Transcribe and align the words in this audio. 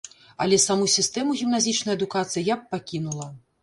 Але 0.45 0.57
саму 0.67 0.87
сістэму 0.95 1.37
гімназічнай 1.43 2.01
адукацыі 2.01 2.47
я 2.53 2.61
б 2.61 2.71
пакінула. 2.77 3.35